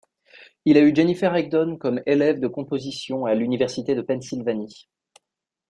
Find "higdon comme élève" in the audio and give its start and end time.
1.37-2.39